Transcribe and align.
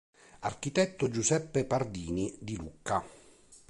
Architetto 0.39 1.09
Giuseppe 1.09 1.63
Pardini" 1.63 2.35
di 2.39 2.55
Lucca". 2.55 3.05